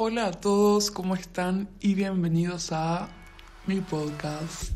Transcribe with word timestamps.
Hola 0.00 0.28
a 0.28 0.30
todos, 0.30 0.92
¿cómo 0.92 1.16
están? 1.16 1.68
Y 1.80 1.94
bienvenidos 1.96 2.70
a 2.70 3.08
mi 3.66 3.80
podcast. 3.80 4.70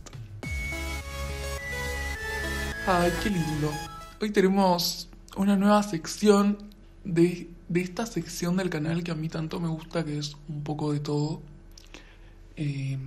Ay, 2.88 3.12
qué 3.22 3.30
lindo. 3.30 3.70
Hoy 4.20 4.30
tenemos 4.30 5.08
una 5.36 5.54
nueva 5.56 5.80
sección 5.84 6.58
de, 7.04 7.48
esta 7.72 8.04
sección 8.04 8.56
del 8.56 8.68
canal 8.68 9.04
que 9.04 9.12
a 9.12 9.14
mí 9.14 9.28
tanto 9.28 9.60
me 9.60 9.68
gusta, 9.68 10.04
que 10.04 10.18
es 10.18 10.36
un 10.48 10.64
poco 10.64 10.92
de 10.92 10.98
todo. 10.98 11.40
Eh, 12.56 12.98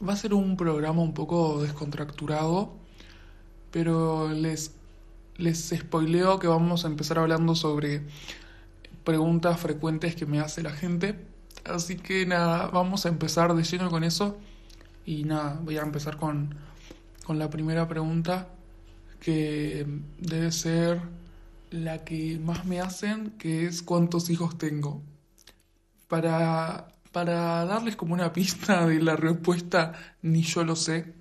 va 0.00 0.12
a 0.12 0.16
ser 0.16 0.32
un 0.32 0.56
programa 0.56 1.02
un 1.02 1.12
poco 1.12 1.60
descontracturado, 1.60 2.72
pero 3.72 4.28
les, 4.28 4.76
les 5.38 5.74
spoileo 5.76 6.38
que 6.38 6.46
vamos 6.46 6.84
a 6.84 6.86
empezar 6.86 7.18
hablando 7.18 7.56
sobre 7.56 8.04
preguntas 9.06 9.60
frecuentes 9.60 10.16
que 10.16 10.26
me 10.26 10.40
hace 10.40 10.62
la 10.62 10.72
gente. 10.72 11.14
Así 11.64 11.96
que 11.96 12.26
nada, 12.26 12.66
vamos 12.66 13.06
a 13.06 13.08
empezar 13.08 13.54
de 13.54 13.62
lleno 13.62 13.88
con 13.88 14.04
eso. 14.04 14.36
Y 15.06 15.24
nada, 15.24 15.60
voy 15.62 15.78
a 15.78 15.82
empezar 15.82 16.16
con, 16.16 16.56
con 17.24 17.38
la 17.38 17.48
primera 17.48 17.86
pregunta, 17.88 18.48
que 19.20 19.86
debe 20.18 20.50
ser 20.50 21.00
la 21.70 22.04
que 22.04 22.40
más 22.40 22.66
me 22.66 22.80
hacen, 22.80 23.30
que 23.38 23.66
es 23.66 23.82
cuántos 23.82 24.28
hijos 24.28 24.58
tengo. 24.58 25.02
Para, 26.08 26.88
para 27.12 27.64
darles 27.64 27.96
como 27.96 28.14
una 28.14 28.32
pista 28.32 28.86
de 28.86 29.00
la 29.00 29.16
respuesta, 29.16 29.92
ni 30.22 30.42
yo 30.42 30.64
lo 30.64 30.74
sé, 30.74 31.14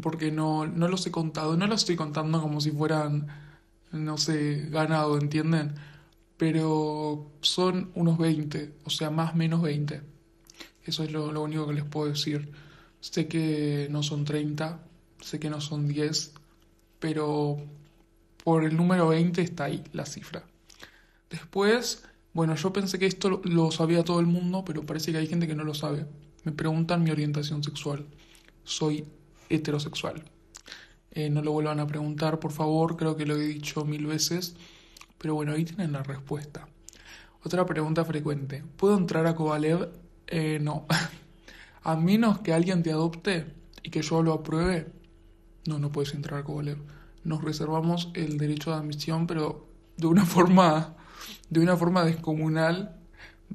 porque 0.00 0.30
no, 0.30 0.66
no 0.66 0.86
los 0.88 1.04
he 1.06 1.10
contado, 1.10 1.56
no 1.56 1.66
los 1.66 1.80
estoy 1.82 1.96
contando 1.96 2.40
como 2.40 2.60
si 2.60 2.70
fueran, 2.70 3.26
no 3.92 4.16
sé, 4.16 4.68
ganado, 4.70 5.18
¿entienden? 5.18 5.74
Pero 6.36 7.30
son 7.40 7.90
unos 7.94 8.18
20, 8.18 8.72
o 8.84 8.90
sea, 8.90 9.10
más 9.10 9.32
o 9.32 9.36
menos 9.36 9.62
20. 9.62 10.02
Eso 10.84 11.02
es 11.02 11.10
lo, 11.10 11.42
único 11.42 11.66
que 11.66 11.74
les 11.74 11.84
puedo 11.84 12.08
decir. 12.08 12.50
Sé 13.00 13.26
que 13.26 13.88
no 13.90 14.02
son 14.02 14.24
30, 14.24 14.80
sé 15.20 15.38
que 15.40 15.50
no 15.50 15.60
son 15.60 15.88
10, 15.88 16.32
pero 16.98 17.58
por 18.44 18.64
el 18.64 18.76
número 18.76 19.08
20 19.08 19.40
está 19.42 19.64
ahí 19.64 19.82
la 19.92 20.06
cifra. 20.06 20.44
Después, 21.30 22.04
bueno, 22.32 22.54
yo 22.54 22.72
pensé 22.72 22.98
que 22.98 23.06
esto 23.06 23.40
lo 23.44 23.70
sabía 23.70 24.04
todo 24.04 24.20
el 24.20 24.26
mundo, 24.26 24.64
pero 24.64 24.84
parece 24.84 25.12
que 25.12 25.18
hay 25.18 25.26
gente 25.26 25.46
que 25.46 25.54
no 25.54 25.64
lo 25.64 25.74
sabe. 25.74 26.06
Me 26.44 26.52
preguntan 26.52 27.02
mi 27.02 27.10
orientación 27.10 27.64
sexual. 27.64 28.06
Soy 28.62 29.04
heterosexual. 29.48 30.22
Eh, 31.10 31.30
no 31.30 31.42
lo 31.42 31.52
vuelvan 31.52 31.80
a 31.80 31.86
preguntar, 31.86 32.38
por 32.38 32.52
favor, 32.52 32.96
creo 32.96 33.16
que 33.16 33.26
lo 33.26 33.36
he 33.36 33.46
dicho 33.46 33.84
mil 33.84 34.06
veces. 34.06 34.54
Pero 35.18 35.34
bueno, 35.34 35.52
ahí 35.52 35.64
tienen 35.64 35.92
la 35.92 36.02
respuesta. 36.02 36.68
Otra 37.42 37.64
pregunta 37.64 38.04
frecuente. 38.04 38.64
¿Puedo 38.76 38.96
entrar 38.96 39.26
a 39.26 39.34
Kovalev? 39.34 39.90
Eh, 40.26 40.58
no. 40.60 40.86
a 41.82 41.96
menos 41.96 42.40
que 42.40 42.52
alguien 42.52 42.82
te 42.82 42.90
adopte 42.90 43.46
y 43.82 43.90
que 43.90 44.02
yo 44.02 44.22
lo 44.22 44.32
apruebe, 44.32 44.88
no, 45.66 45.78
no 45.78 45.92
puedes 45.92 46.14
entrar 46.14 46.40
a 46.40 46.44
Kovalev. 46.44 46.78
Nos 47.24 47.42
reservamos 47.42 48.10
el 48.14 48.38
derecho 48.38 48.70
de 48.70 48.78
admisión, 48.78 49.26
pero 49.26 49.68
de 49.96 50.08
una 50.08 50.24
forma, 50.26 50.96
de 51.48 51.60
una 51.60 51.76
forma 51.76 52.04
descomunal 52.04 52.96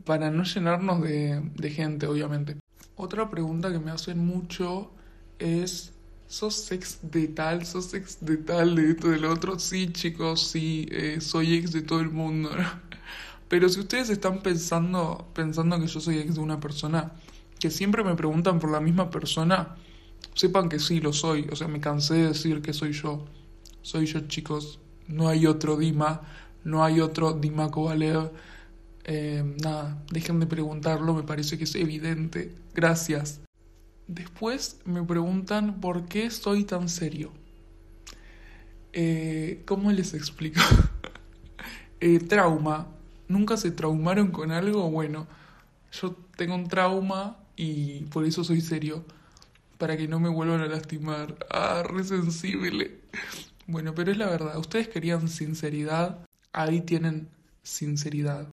para 0.06 0.32
no 0.32 0.44
llenarnos 0.44 1.02
de, 1.02 1.42
de 1.56 1.70
gente, 1.70 2.08
obviamente. 2.08 2.56
Otra 2.96 3.30
pregunta 3.30 3.72
que 3.72 3.80
me 3.80 3.92
hacen 3.92 4.26
mucho 4.26 4.92
es 5.40 5.91
sos 6.32 6.72
ex 6.72 7.00
de 7.02 7.28
tal, 7.28 7.66
sos 7.66 7.94
ex 7.94 8.18
de 8.22 8.38
tal, 8.38 8.76
de 8.76 8.92
esto, 8.92 9.10
del 9.10 9.26
otro. 9.26 9.60
Sí, 9.60 9.92
chicos, 9.92 10.48
sí, 10.48 10.88
eh, 10.90 11.20
soy 11.20 11.56
ex 11.56 11.74
de 11.74 11.82
todo 11.82 12.00
el 12.00 12.10
mundo. 12.10 12.50
Pero 13.50 13.68
si 13.68 13.82
ustedes 13.82 14.10
están 14.10 14.42
pensando, 14.42 15.28
pensando 15.34 15.78
que 15.78 15.88
yo 15.88 16.00
soy 16.00 16.20
ex 16.20 16.36
de 16.36 16.40
una 16.40 16.62
persona, 16.62 17.12
que 17.60 17.70
siempre 17.70 18.02
me 18.06 18.16
preguntan 18.16 18.60
por 18.60 18.72
la 18.72 18.80
misma 18.80 19.10
persona, 19.10 19.76
sepan 20.34 20.70
que 20.70 20.80
sí, 20.80 21.02
lo 21.02 21.12
soy. 21.12 21.50
O 21.52 21.56
sea, 21.58 21.68
me 21.68 21.82
cansé 21.82 22.14
de 22.14 22.28
decir 22.30 22.62
que 22.62 22.72
soy 22.72 22.94
yo. 22.94 23.26
Soy 23.82 24.06
yo, 24.06 24.22
chicos. 24.22 24.80
No 25.10 25.28
hay 25.28 25.46
otro 25.46 25.76
Dima, 25.76 26.22
no 26.64 26.86
hay 26.86 27.02
otro 27.02 27.34
Dima 27.34 27.70
Kovalev. 27.70 28.32
Eh, 29.04 29.44
nada, 29.62 30.02
dejen 30.10 30.40
de 30.40 30.46
preguntarlo, 30.46 31.14
me 31.14 31.24
parece 31.24 31.58
que 31.58 31.66
es 31.66 31.76
evidente. 31.76 32.56
Gracias. 32.74 33.42
Después 34.08 34.80
me 34.86 35.04
preguntan 35.04 35.80
por 35.80 36.06
qué 36.06 36.30
soy 36.30 36.64
tan 36.64 36.90
serio. 36.90 37.32
Eh, 38.94 39.64
¿Cómo 39.66 39.92
les 39.92 40.14
explico? 40.14 40.60
eh, 42.00 42.20
trauma. 42.20 42.88
¿Nunca 43.28 43.56
se 43.56 43.72
traumaron 43.72 44.32
con 44.32 44.52
algo? 44.52 44.90
Bueno, 44.92 45.28
yo 45.92 46.16
tengo 46.36 46.56
un 46.56 46.68
trauma 46.68 47.38
y 47.56 48.02
por 48.06 48.26
eso 48.26 48.44
soy 48.44 48.62
serio. 48.62 49.06
Para 49.78 49.98
que 49.98 50.08
no 50.08 50.20
me 50.20 50.30
vuelvan 50.30 50.62
a 50.62 50.68
lastimar. 50.68 51.38
Ah, 51.50 51.84
re 51.84 52.04
sensible. 52.04 53.00
Bueno, 53.68 53.96
pero 53.96 54.12
es 54.12 54.18
la 54.18 54.28
verdad. 54.28 54.58
Ustedes 54.58 54.90
querían 54.90 55.28
sinceridad. 55.28 56.26
Ahí 56.54 56.82
tienen 56.82 57.30
sinceridad. 57.64 58.48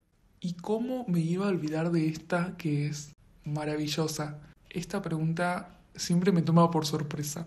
¿Y 0.40 0.54
cómo 0.54 1.06
me 1.08 1.20
iba 1.20 1.46
a 1.46 1.48
olvidar 1.48 1.90
de 1.90 2.08
esta 2.08 2.56
que 2.58 2.88
es 2.88 3.12
maravillosa? 3.44 4.40
Esta 4.74 5.00
pregunta 5.00 5.70
siempre 5.94 6.32
me 6.32 6.42
toma 6.42 6.70
por 6.70 6.86
sorpresa. 6.86 7.46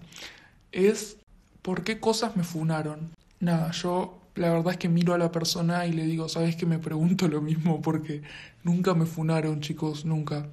Es, 0.71 1.17
¿por 1.61 1.83
qué 1.83 1.99
cosas 1.99 2.35
me 2.35 2.43
funaron? 2.43 3.11
Nada, 3.39 3.71
yo 3.71 4.19
la 4.35 4.51
verdad 4.51 4.73
es 4.73 4.77
que 4.77 4.89
miro 4.89 5.13
a 5.13 5.17
la 5.17 5.31
persona 5.31 5.85
y 5.85 5.93
le 5.93 6.05
digo, 6.05 6.29
¿sabes 6.29 6.55
que 6.55 6.65
me 6.65 6.79
pregunto 6.79 7.27
lo 7.27 7.41
mismo? 7.41 7.81
Porque 7.81 8.23
nunca 8.63 8.93
me 8.93 9.05
funaron, 9.05 9.61
chicos, 9.61 10.05
nunca. 10.05 10.47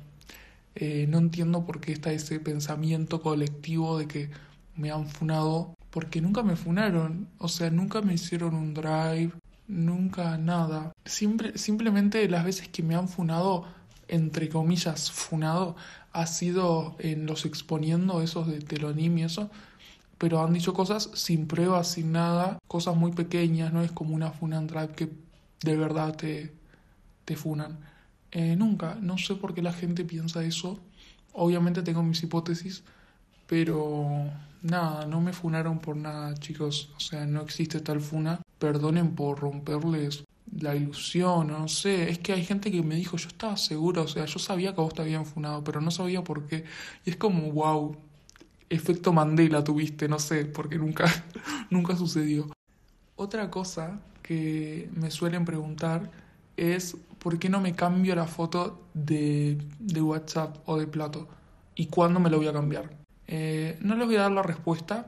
Eh, 0.74 1.06
no 1.08 1.18
entiendo 1.18 1.64
por 1.64 1.80
qué 1.80 1.92
está 1.92 2.12
ese 2.12 2.40
pensamiento 2.40 3.22
colectivo 3.22 3.98
de 3.98 4.08
que 4.08 4.30
me 4.76 4.90
han 4.90 5.06
funado, 5.08 5.74
porque 5.90 6.20
nunca 6.20 6.42
me 6.42 6.56
funaron, 6.56 7.28
o 7.38 7.48
sea, 7.48 7.70
nunca 7.70 8.02
me 8.02 8.14
hicieron 8.14 8.54
un 8.54 8.74
drive, 8.74 9.30
nunca 9.68 10.36
nada. 10.38 10.92
Simplemente 11.04 12.28
las 12.28 12.44
veces 12.44 12.68
que 12.68 12.82
me 12.82 12.96
han 12.96 13.08
funado, 13.08 13.66
entre 14.14 14.48
comillas, 14.48 15.10
funado, 15.10 15.76
ha 16.12 16.26
sido 16.26 16.96
en 16.98 17.26
los 17.26 17.44
exponiendo 17.44 18.22
esos 18.22 18.46
de 18.46 18.60
telonim 18.60 19.18
y 19.18 19.24
eso, 19.24 19.50
pero 20.18 20.42
han 20.42 20.52
dicho 20.52 20.74
cosas 20.74 21.10
sin 21.14 21.46
pruebas, 21.46 21.88
sin 21.88 22.12
nada, 22.12 22.58
cosas 22.68 22.96
muy 22.96 23.12
pequeñas, 23.12 23.72
no 23.72 23.82
es 23.82 23.92
como 23.92 24.14
una 24.14 24.30
funan 24.30 24.66
drive 24.66 24.94
que 24.94 25.10
de 25.62 25.76
verdad 25.76 26.16
te, 26.16 26.52
te 27.24 27.36
funan. 27.36 27.78
Eh, 28.30 28.56
nunca, 28.56 28.96
no 29.00 29.18
sé 29.18 29.34
por 29.36 29.54
qué 29.54 29.62
la 29.62 29.72
gente 29.72 30.04
piensa 30.04 30.44
eso. 30.44 30.80
Obviamente 31.32 31.82
tengo 31.82 32.02
mis 32.02 32.22
hipótesis, 32.22 32.84
pero 33.46 34.30
nada, 34.62 35.06
no 35.06 35.20
me 35.20 35.32
funaron 35.32 35.78
por 35.80 35.96
nada, 35.96 36.34
chicos. 36.34 36.92
O 36.96 37.00
sea, 37.00 37.26
no 37.26 37.42
existe 37.42 37.80
tal 37.80 38.00
funa. 38.00 38.40
Perdonen 38.58 39.14
por 39.14 39.40
romperles 39.40 40.24
la 40.60 40.76
ilusión, 40.76 41.48
no 41.48 41.68
sé, 41.68 42.10
es 42.10 42.18
que 42.18 42.32
hay 42.32 42.44
gente 42.44 42.70
que 42.70 42.82
me 42.82 42.94
dijo, 42.96 43.16
yo 43.16 43.28
estaba 43.28 43.56
seguro, 43.56 44.02
o 44.02 44.08
sea, 44.08 44.24
yo 44.24 44.38
sabía 44.38 44.74
que 44.74 44.80
vos 44.80 44.94
te 44.94 45.02
habían 45.02 45.26
funado, 45.26 45.64
pero 45.64 45.80
no 45.80 45.90
sabía 45.90 46.22
por 46.22 46.46
qué. 46.46 46.64
Y 47.04 47.10
es 47.10 47.16
como, 47.16 47.50
wow, 47.52 47.96
efecto 48.70 49.12
Mandela 49.12 49.64
tuviste, 49.64 50.08
no 50.08 50.18
sé, 50.18 50.44
porque 50.46 50.76
nunca, 50.76 51.04
nunca 51.70 51.96
sucedió. 51.96 52.50
Otra 53.16 53.50
cosa 53.50 54.00
que 54.22 54.88
me 54.94 55.10
suelen 55.10 55.44
preguntar 55.44 56.10
es 56.56 56.96
por 57.18 57.38
qué 57.38 57.48
no 57.48 57.60
me 57.60 57.74
cambio 57.74 58.14
la 58.14 58.26
foto 58.26 58.86
de, 58.94 59.58
de 59.78 60.02
WhatsApp 60.02 60.58
o 60.66 60.78
de 60.78 60.86
plato 60.86 61.28
y 61.74 61.86
cuándo 61.86 62.20
me 62.20 62.30
lo 62.30 62.38
voy 62.38 62.48
a 62.48 62.52
cambiar. 62.52 62.90
Eh, 63.26 63.78
no 63.80 63.96
les 63.96 64.06
voy 64.06 64.16
a 64.16 64.22
dar 64.22 64.32
la 64.32 64.42
respuesta 64.42 65.06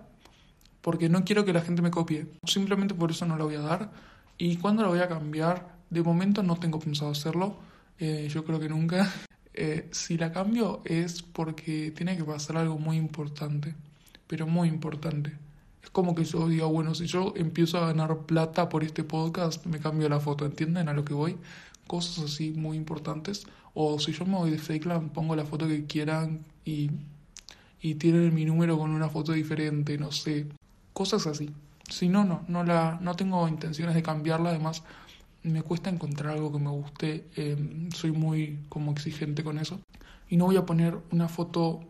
porque 0.81 1.09
no 1.09 1.25
quiero 1.25 1.45
que 1.45 1.53
la 1.53 1.61
gente 1.61 1.83
me 1.83 1.91
copie. 1.91 2.27
Simplemente 2.45 2.95
por 2.95 3.11
eso 3.11 3.27
no 3.27 3.37
la 3.37 3.45
voy 3.45 3.57
a 3.57 3.61
dar 3.61 3.91
¿Y 4.39 4.57
cuándo 4.59 4.83
lo 4.83 4.91
voy 4.91 5.01
a 5.01 5.09
cambiar? 5.09 5.77
De 5.89 6.03
momento 6.03 6.43
no 6.43 6.57
tengo 6.57 6.79
pensado 6.79 7.11
hacerlo. 7.11 7.57
Eh, 7.99 8.29
yo 8.31 8.45
creo 8.45 8.61
que 8.61 8.69
nunca. 8.69 9.11
Eh, 9.59 9.89
si 9.91 10.19
la 10.19 10.33
cambio 10.33 10.83
es 10.85 11.23
porque 11.23 11.91
tiene 11.91 12.15
que 12.19 12.25
pasar 12.25 12.59
algo 12.59 12.79
muy 12.79 12.99
importante. 12.99 13.75
Pero 14.27 14.47
muy 14.47 14.69
importante. 14.69 15.33
Es 15.83 15.89
como 15.89 16.15
que 16.15 16.25
yo 16.25 16.47
diga, 16.47 16.67
bueno, 16.67 16.95
si 16.95 17.07
yo 17.07 17.33
empiezo 17.35 17.79
a 17.79 17.87
ganar 17.87 18.27
plata 18.27 18.69
por 18.69 18.85
este 18.85 19.03
podcast, 19.03 19.65
me 19.65 19.79
cambio 19.79 20.11
la 20.11 20.21
foto. 20.21 20.45
¿Entienden 20.45 20.91
a 20.91 20.93
lo 20.93 21.07
que 21.07 21.15
voy? 21.15 21.39
Cosas 21.87 22.23
así 22.27 22.51
muy 22.51 22.77
importantes. 22.77 23.47
O 23.73 23.99
si 23.99 24.13
yo 24.13 24.27
me 24.27 24.37
voy 24.37 24.51
de 24.51 24.59
Fakeland, 24.59 25.13
pongo 25.13 25.35
la 25.35 25.47
foto 25.47 25.67
que 25.67 25.87
quieran 25.87 26.45
y, 26.67 26.91
y 27.81 27.95
tienen 27.95 28.35
mi 28.35 28.45
número 28.45 28.77
con 28.77 28.91
una 28.91 29.09
foto 29.09 29.33
diferente, 29.33 29.97
no 29.97 30.13
sé. 30.13 30.49
Cosas 30.93 31.27
así. 31.27 31.49
Si 31.89 32.09
no, 32.09 32.25
no, 32.25 32.45
no, 32.49 32.65
la, 32.65 32.99
no 33.01 33.15
tengo 33.15 33.47
intenciones 33.49 33.95
de 33.95 34.03
cambiarla, 34.03 34.51
además 34.51 34.83
me 35.43 35.63
cuesta 35.63 35.91
encontrar 35.91 36.33
algo 36.33 36.53
que 36.53 36.59
me 36.59 36.71
guste, 36.71 37.29
em, 37.37 37.91
soy 37.93 38.13
muy 38.13 38.59
como 38.69 38.93
exigente 38.93 39.45
con 39.45 39.59
eso. 39.59 39.81
Y 40.29 40.37
no 40.37 40.47
voy 40.47 40.57
a 40.57 40.67
poner 40.67 40.99
una 41.13 41.29
foto 41.29 41.81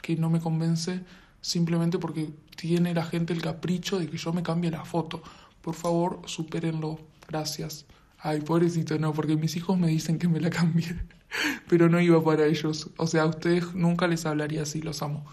que 0.00 0.16
no 0.16 0.30
me 0.30 0.40
convence 0.40 1.02
simplemente 1.40 1.98
porque 1.98 2.30
tiene 2.56 2.94
la 2.94 3.04
gente 3.04 3.32
el 3.32 3.42
capricho 3.42 3.98
de 3.98 4.08
que 4.08 4.16
yo 4.16 4.32
me 4.32 4.42
cambie 4.42 4.70
la 4.70 4.84
foto. 4.84 5.22
Por 5.62 5.74
favor, 5.74 6.22
supérenlo. 6.26 7.00
Gracias. 7.28 7.86
Ay, 8.18 8.40
pobrecito, 8.40 8.98
no, 8.98 9.12
porque 9.12 9.36
mis 9.36 9.56
hijos 9.56 9.78
me 9.78 9.88
dicen 9.88 10.18
que 10.18 10.28
me 10.28 10.40
la 10.40 10.50
cambie. 10.50 10.96
pero 11.68 11.88
no 11.88 12.00
iba 12.00 12.22
para 12.22 12.46
ellos. 12.46 12.90
O 12.96 13.06
sea, 13.06 13.22
a 13.22 13.26
ustedes 13.26 13.74
nunca 13.74 14.06
les 14.06 14.26
hablaría 14.26 14.62
así, 14.62 14.82
los 14.82 15.02
amo. 15.02 15.24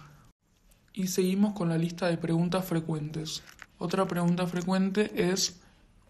Y 0.93 1.07
seguimos 1.07 1.53
con 1.53 1.69
la 1.69 1.77
lista 1.77 2.07
de 2.07 2.17
preguntas 2.17 2.65
frecuentes. 2.65 3.43
Otra 3.77 4.07
pregunta 4.07 4.47
frecuente 4.47 5.31
es 5.31 5.59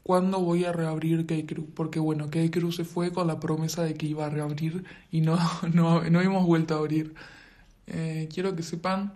¿cuándo 0.04 0.40
voy 0.40 0.64
a 0.64 0.72
reabrir 0.72 1.26
K-Crew? 1.26 1.68
Porque 1.76 2.00
bueno, 2.00 2.30
K-Crew 2.30 2.72
se 2.72 2.86
fue 2.86 3.12
con 3.12 3.28
la 3.28 3.40
promesa 3.40 3.84
de 3.84 3.94
que 3.96 4.06
iba 4.06 4.26
a 4.26 4.30
reabrir 4.30 4.86
y 5.12 5.22
no, 5.22 5.38
no, 5.74 6.04
no 6.10 6.22
hemos 6.22 6.46
vuelto 6.46 6.76
a 6.76 6.80
abrir. 6.80 7.14
Eh, 7.88 8.30
quiero 8.34 8.56
que 8.56 8.64
sepan 8.64 9.14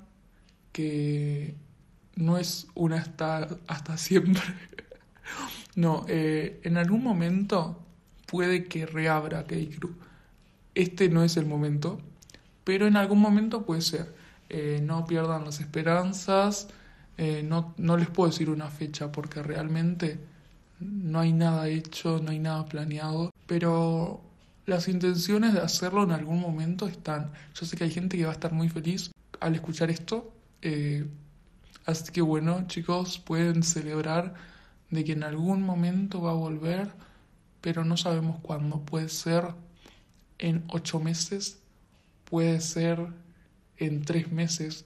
que 0.74 1.56
no 2.16 2.38
es 2.38 2.68
una 2.76 2.98
hasta, 2.98 3.48
hasta 3.68 3.98
siempre. 3.98 4.44
no, 5.76 6.06
eh, 6.10 6.60
en 6.64 6.78
algún 6.78 7.04
momento 7.04 7.82
puede 8.26 8.66
que 8.66 8.86
reabra 8.86 9.46
K-Crew. 9.46 9.96
Este 10.76 11.10
no 11.10 11.24
es 11.24 11.38
el 11.38 11.46
momento, 11.46 12.00
pero 12.64 12.88
en 12.88 12.98
algún 12.98 13.20
momento 13.20 13.66
puede 13.66 13.82
ser. 13.82 14.14
Eh, 14.50 14.82
no 14.84 15.06
pierdan 15.06 15.46
las 15.46 15.62
esperanzas. 15.62 16.68
Eh, 17.18 17.44
no, 17.44 17.74
no 17.78 17.98
les 17.98 18.10
puedo 18.10 18.30
decir 18.30 18.50
una 18.50 18.70
fecha 18.70 19.12
porque 19.12 19.44
realmente 19.44 20.20
no 20.80 21.20
hay 21.20 21.34
nada 21.34 21.68
hecho, 21.68 22.20
no 22.24 22.32
hay 22.32 22.40
nada 22.40 22.66
planeado, 22.66 23.32
pero 23.48 24.22
las 24.66 24.88
intenciones 24.88 25.54
de 25.54 25.60
hacerlo 25.60 26.04
en 26.04 26.12
algún 26.12 26.40
momento 26.40 26.88
están. 26.88 27.32
Yo 27.54 27.66
sé 27.66 27.78
que 27.78 27.84
hay 27.84 27.92
gente 27.92 28.18
que 28.18 28.24
va 28.26 28.32
a 28.32 28.34
estar 28.34 28.54
muy 28.54 28.70
feliz 28.70 29.12
al 29.40 29.56
escuchar 29.56 29.90
esto, 29.92 30.34
eh, 30.62 31.06
así 31.86 32.12
que 32.12 32.22
bueno 32.22 32.66
chicos, 32.68 33.20
pueden 33.20 33.64
celebrar 33.64 34.34
de 34.90 35.04
que 35.04 35.14
en 35.14 35.24
algún 35.24 35.64
momento 35.64 36.22
va 36.22 36.32
a 36.32 36.36
volver, 36.36 36.92
pero 37.62 37.86
no 37.86 37.98
sabemos 37.98 38.40
cuándo. 38.42 38.82
Puede 38.82 39.10
ser 39.10 39.48
en 40.40 40.64
ocho 40.70 41.00
meses, 41.00 41.60
puede 42.26 42.60
ser 42.62 43.08
en 43.78 44.04
tres 44.04 44.32
meses, 44.32 44.86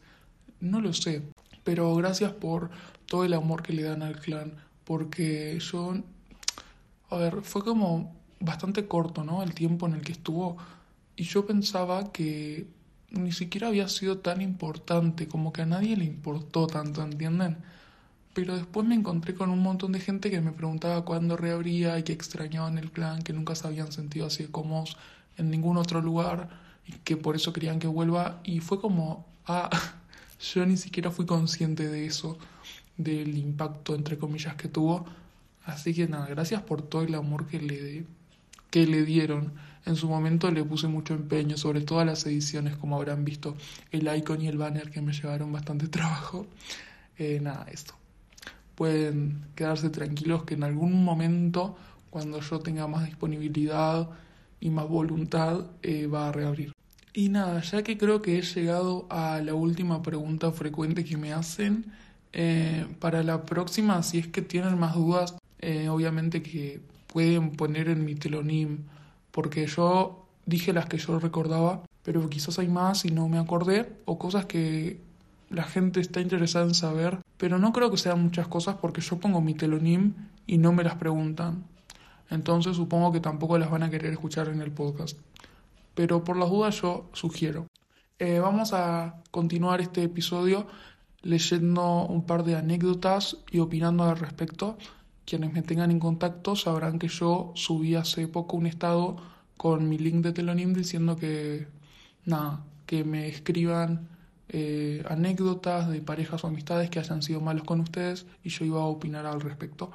no 0.59 0.81
lo 0.81 0.93
sé. 0.93 1.21
Pero 1.65 1.93
gracias 1.95 2.31
por 2.31 2.69
todo 3.07 3.25
el 3.25 3.33
amor 3.33 3.63
que 3.63 3.73
le 3.73 3.83
dan 3.83 4.03
al 4.03 4.19
clan, 4.19 4.53
porque 4.85 5.59
yo, 5.59 5.95
a 7.09 7.17
ver, 7.17 7.41
fue 7.41 7.63
como 7.63 8.15
bastante 8.39 8.87
corto, 8.87 9.25
¿no? 9.25 9.43
El 9.43 9.53
tiempo 9.53 9.87
en 9.87 9.95
el 9.95 10.01
que 10.01 10.13
estuvo. 10.13 10.57
Y 11.17 11.23
yo 11.23 11.45
pensaba 11.45 12.11
que 12.13 12.67
ni 13.09 13.31
siquiera 13.31 13.67
había 13.67 13.87
sido 13.87 14.19
tan 14.19 14.41
importante, 14.41 15.27
como 15.27 15.51
que 15.51 15.63
a 15.63 15.65
nadie 15.65 15.97
le 15.97 16.05
importó 16.05 16.67
tanto, 16.67 17.01
¿entienden? 17.03 17.57
Pero 18.33 18.55
después 18.55 18.85
me 18.85 18.95
encontré 18.95 19.33
con 19.33 19.49
un 19.49 19.59
montón 19.59 19.93
de 19.93 19.99
gente 19.99 20.29
que 20.29 20.41
me 20.41 20.51
preguntaba 20.51 21.03
cuándo 21.05 21.37
reabría 21.37 21.97
y 21.97 22.03
que 22.03 22.13
extrañaban 22.13 22.77
el 22.77 22.91
clan, 22.91 23.23
que 23.23 23.33
nunca 23.33 23.55
se 23.55 23.67
habían 23.67 23.91
sentido 23.91 24.27
así 24.27 24.45
cómodos 24.45 24.97
en 25.37 25.49
ningún 25.49 25.77
otro 25.77 26.01
lugar 26.01 26.49
y 26.85 26.91
que 26.93 27.17
por 27.17 27.35
eso 27.35 27.53
querían 27.53 27.79
que 27.79 27.87
vuelva. 27.87 28.41
Y 28.43 28.59
fue 28.59 28.79
como, 28.81 29.25
ah, 29.47 29.69
yo 30.53 30.65
ni 30.65 30.77
siquiera 30.77 31.11
fui 31.11 31.25
consciente 31.25 31.87
de 31.87 32.05
eso, 32.05 32.37
del 32.97 33.37
impacto, 33.37 33.95
entre 33.95 34.17
comillas, 34.17 34.55
que 34.55 34.67
tuvo. 34.67 35.05
Así 35.65 35.93
que 35.93 36.07
nada, 36.07 36.27
gracias 36.27 36.61
por 36.61 36.81
todo 36.83 37.03
el 37.03 37.15
amor 37.15 37.47
que 37.47 37.59
le, 37.59 38.05
que 38.69 38.85
le 38.85 39.03
dieron. 39.03 39.53
En 39.85 39.95
su 39.95 40.07
momento 40.07 40.51
le 40.51 40.63
puse 40.63 40.87
mucho 40.87 41.13
empeño, 41.13 41.57
sobre 41.57 41.81
todas 41.81 42.05
las 42.05 42.25
ediciones, 42.25 42.75
como 42.77 42.95
habrán 42.95 43.25
visto, 43.25 43.55
el 43.91 44.13
icon 44.15 44.41
y 44.41 44.47
el 44.47 44.57
banner 44.57 44.91
que 44.91 45.01
me 45.01 45.13
llevaron 45.13 45.51
bastante 45.51 45.87
trabajo. 45.95 46.47
Eh, 47.17 47.39
nada, 47.41 47.65
esto. 47.71 47.93
Pueden 48.75 49.45
quedarse 49.55 49.89
tranquilos 49.89 50.43
que 50.43 50.55
en 50.55 50.63
algún 50.63 51.03
momento, 51.03 51.77
cuando 52.09 52.41
yo 52.41 52.59
tenga 52.59 52.87
más 52.87 53.05
disponibilidad 53.05 54.09
y 54.59 54.69
más 54.69 54.87
voluntad, 54.87 55.65
eh, 55.81 56.07
va 56.07 56.29
a 56.29 56.31
reabrir. 56.31 56.74
Y 57.17 57.29
nada, 57.29 57.61
ya 57.61 57.81
que 57.81 57.97
creo 57.97 58.21
que 58.21 58.37
he 58.37 58.41
llegado 58.41 59.07
a 59.09 59.39
la 59.41 59.53
última 59.53 60.01
pregunta 60.01 60.51
frecuente 60.51 61.05
que 61.05 61.15
me 61.15 61.31
hacen, 61.31 61.85
eh, 62.33 62.85
para 62.99 63.23
la 63.23 63.45
próxima, 63.45 64.03
si 64.03 64.19
es 64.19 64.27
que 64.27 64.41
tienen 64.41 64.77
más 64.77 64.95
dudas, 64.95 65.35
obviamente 65.89 66.43
que 66.43 66.81
pueden 67.07 67.51
poner 67.51 67.87
en 67.87 68.03
mi 68.03 68.15
telonim, 68.15 68.79
porque 69.31 69.65
yo 69.65 70.27
dije 70.45 70.73
las 70.73 70.87
que 70.87 70.97
yo 70.97 71.17
recordaba, 71.17 71.83
pero 72.03 72.29
quizás 72.29 72.59
hay 72.59 72.67
más 72.67 73.05
y 73.05 73.11
no 73.11 73.29
me 73.29 73.39
acordé, 73.39 73.89
o 74.03 74.19
cosas 74.19 74.45
que 74.45 74.99
la 75.49 75.63
gente 75.63 76.01
está 76.01 76.19
interesada 76.19 76.65
en 76.65 76.75
saber, 76.75 77.19
pero 77.37 77.57
no 77.59 77.71
creo 77.71 77.89
que 77.89 77.97
sean 77.97 78.21
muchas 78.21 78.49
cosas 78.49 78.75
porque 78.81 78.99
yo 78.99 79.17
pongo 79.17 79.39
mi 79.39 79.53
telonim 79.53 80.13
y 80.45 80.57
no 80.57 80.73
me 80.73 80.83
las 80.83 80.95
preguntan. 80.95 81.63
Entonces 82.29 82.75
supongo 82.75 83.11
que 83.11 83.21
tampoco 83.21 83.57
las 83.57 83.71
van 83.71 83.83
a 83.83 83.89
querer 83.89 84.11
escuchar 84.11 84.49
en 84.49 84.61
el 84.61 84.71
podcast. 84.71 85.17
Pero 85.95 86.23
por 86.23 86.37
las 86.37 86.49
dudas 86.49 86.81
yo 86.81 87.09
sugiero. 87.13 87.67
Eh, 88.19 88.39
vamos 88.39 88.73
a 88.73 89.23
continuar 89.31 89.81
este 89.81 90.03
episodio 90.03 90.67
leyendo 91.21 92.05
un 92.05 92.25
par 92.25 92.43
de 92.43 92.55
anécdotas 92.55 93.37
y 93.51 93.59
opinando 93.59 94.03
al 94.03 94.17
respecto. 94.17 94.77
Quienes 95.25 95.51
me 95.53 95.63
tengan 95.63 95.89
en 95.89 95.99
contacto 95.99 96.55
sabrán 96.55 96.99
que 96.99 97.07
yo 97.07 97.51
subí 97.55 97.95
hace 97.95 98.27
poco 98.27 98.57
un 98.57 98.67
estado 98.67 99.17
con 99.57 99.89
mi 99.89 99.97
link 99.97 100.23
de 100.23 100.33
Telonim 100.33 100.73
diciendo 100.73 101.15
que, 101.15 101.67
nada, 102.25 102.63
que 102.85 103.03
me 103.03 103.27
escriban 103.27 104.07
eh, 104.49 105.03
anécdotas 105.09 105.89
de 105.89 106.01
parejas 106.01 106.43
o 106.43 106.47
amistades 106.47 106.91
que 106.91 106.99
hayan 106.99 107.23
sido 107.23 107.41
malos 107.41 107.63
con 107.63 107.79
ustedes 107.79 108.27
y 108.43 108.49
yo 108.49 108.63
iba 108.63 108.81
a 108.81 108.85
opinar 108.85 109.25
al 109.25 109.41
respecto. 109.41 109.91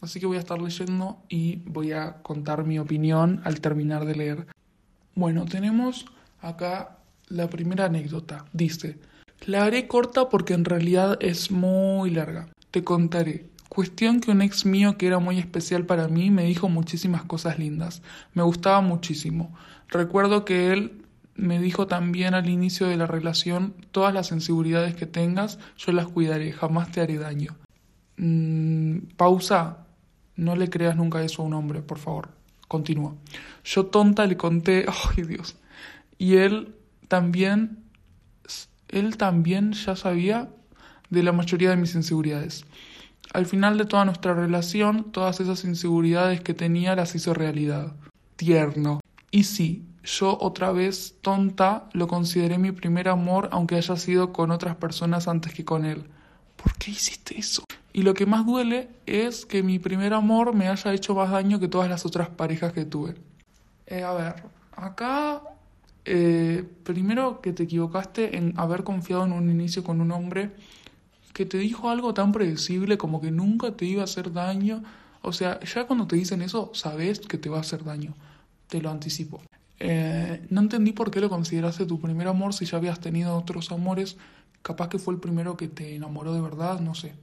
Así 0.00 0.20
que 0.20 0.26
voy 0.26 0.36
a 0.36 0.40
estar 0.40 0.62
leyendo 0.62 1.18
y 1.28 1.56
voy 1.66 1.92
a 1.92 2.22
contar 2.22 2.64
mi 2.64 2.78
opinión 2.78 3.40
al 3.44 3.60
terminar 3.60 4.04
de 4.04 4.14
leer. 4.14 4.46
Bueno, 5.18 5.46
tenemos 5.46 6.06
acá 6.40 6.98
la 7.26 7.50
primera 7.50 7.86
anécdota. 7.86 8.44
Dice, 8.52 9.00
la 9.46 9.64
haré 9.64 9.88
corta 9.88 10.28
porque 10.28 10.54
en 10.54 10.64
realidad 10.64 11.18
es 11.20 11.50
muy 11.50 12.12
larga. 12.12 12.46
Te 12.70 12.84
contaré. 12.84 13.48
Cuestión 13.68 14.20
que 14.20 14.30
un 14.30 14.42
ex 14.42 14.64
mío 14.64 14.96
que 14.96 15.08
era 15.08 15.18
muy 15.18 15.40
especial 15.40 15.86
para 15.86 16.06
mí 16.06 16.30
me 16.30 16.44
dijo 16.44 16.68
muchísimas 16.68 17.24
cosas 17.24 17.58
lindas. 17.58 18.00
Me 18.32 18.44
gustaba 18.44 18.80
muchísimo. 18.80 19.52
Recuerdo 19.88 20.44
que 20.44 20.72
él 20.72 21.04
me 21.34 21.58
dijo 21.58 21.88
también 21.88 22.34
al 22.34 22.48
inicio 22.48 22.86
de 22.86 22.96
la 22.96 23.08
relación, 23.08 23.74
todas 23.90 24.14
las 24.14 24.30
inseguridades 24.30 24.94
que 24.94 25.06
tengas, 25.06 25.58
yo 25.78 25.90
las 25.90 26.06
cuidaré, 26.06 26.52
jamás 26.52 26.92
te 26.92 27.00
haré 27.00 27.18
daño. 27.18 27.56
Mm, 28.18 28.98
pausa. 29.16 29.78
No 30.36 30.54
le 30.54 30.70
creas 30.70 30.94
nunca 30.94 31.24
eso 31.24 31.42
a 31.42 31.46
un 31.46 31.54
hombre, 31.54 31.82
por 31.82 31.98
favor. 31.98 32.37
Continúa. 32.68 33.14
Yo 33.64 33.86
tonta 33.86 34.26
le 34.26 34.36
conté, 34.36 34.86
ay 35.16 35.24
Dios. 35.24 35.56
Y 36.18 36.36
él 36.36 36.74
también, 37.08 37.84
él 38.88 39.16
también 39.16 39.72
ya 39.72 39.96
sabía 39.96 40.50
de 41.10 41.22
la 41.22 41.32
mayoría 41.32 41.70
de 41.70 41.76
mis 41.76 41.94
inseguridades. 41.94 42.64
Al 43.32 43.46
final 43.46 43.76
de 43.76 43.84
toda 43.84 44.04
nuestra 44.04 44.34
relación, 44.34 45.10
todas 45.12 45.40
esas 45.40 45.64
inseguridades 45.64 46.40
que 46.40 46.54
tenía 46.54 46.94
las 46.94 47.14
hizo 47.14 47.34
realidad. 47.34 47.94
Tierno. 48.36 49.00
Y 49.30 49.44
sí, 49.44 49.84
yo 50.04 50.38
otra 50.40 50.72
vez, 50.72 51.16
tonta, 51.20 51.88
lo 51.92 52.08
consideré 52.08 52.56
mi 52.56 52.72
primer 52.72 53.08
amor 53.08 53.48
aunque 53.52 53.76
haya 53.76 53.96
sido 53.96 54.32
con 54.32 54.50
otras 54.50 54.76
personas 54.76 55.28
antes 55.28 55.52
que 55.52 55.64
con 55.64 55.84
él. 55.84 56.08
¿Por 56.62 56.74
qué 56.74 56.90
hiciste 56.90 57.38
eso? 57.38 57.64
Y 57.92 58.02
lo 58.02 58.14
que 58.14 58.26
más 58.26 58.44
duele 58.44 58.88
es 59.06 59.46
que 59.46 59.62
mi 59.62 59.78
primer 59.78 60.12
amor 60.12 60.54
me 60.54 60.68
haya 60.68 60.92
hecho 60.92 61.14
más 61.14 61.30
daño 61.30 61.58
que 61.58 61.68
todas 61.68 61.88
las 61.88 62.04
otras 62.04 62.28
parejas 62.28 62.72
que 62.72 62.84
tuve. 62.84 63.14
Eh, 63.86 64.02
a 64.02 64.12
ver, 64.12 64.34
acá 64.72 65.42
eh, 66.04 66.64
primero 66.84 67.40
que 67.40 67.52
te 67.52 67.64
equivocaste 67.64 68.36
en 68.36 68.54
haber 68.56 68.82
confiado 68.82 69.24
en 69.24 69.32
un 69.32 69.50
inicio 69.50 69.84
con 69.84 70.00
un 70.00 70.10
hombre 70.10 70.52
que 71.32 71.46
te 71.46 71.58
dijo 71.58 71.90
algo 71.90 72.14
tan 72.14 72.32
predecible 72.32 72.98
como 72.98 73.20
que 73.20 73.30
nunca 73.30 73.72
te 73.72 73.84
iba 73.84 74.00
a 74.00 74.04
hacer 74.04 74.32
daño. 74.32 74.82
O 75.22 75.32
sea, 75.32 75.60
ya 75.60 75.86
cuando 75.86 76.06
te 76.06 76.16
dicen 76.16 76.42
eso, 76.42 76.70
sabes 76.74 77.20
que 77.20 77.38
te 77.38 77.48
va 77.48 77.58
a 77.58 77.60
hacer 77.60 77.84
daño. 77.84 78.14
Te 78.68 78.80
lo 78.80 78.90
anticipo. 78.90 79.40
Eh, 79.80 80.46
no 80.50 80.62
entendí 80.62 80.92
por 80.92 81.10
qué 81.10 81.20
lo 81.20 81.28
consideraste 81.28 81.86
tu 81.86 82.00
primer 82.00 82.26
amor 82.26 82.54
si 82.54 82.64
ya 82.64 82.78
habías 82.78 83.00
tenido 83.00 83.36
otros 83.36 83.70
amores. 83.70 84.16
Capaz 84.68 84.90
que 84.90 84.98
fue 84.98 85.14
el 85.14 85.20
primero 85.20 85.56
que 85.56 85.66
te 85.66 85.94
enamoró 85.94 86.34
de 86.34 86.42
verdad, 86.42 86.78
no 86.80 86.94
sé. 86.94 87.14